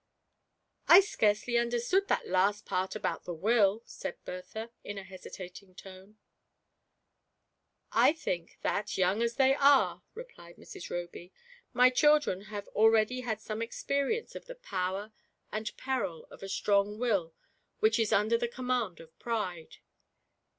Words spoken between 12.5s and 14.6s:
already had some experience of the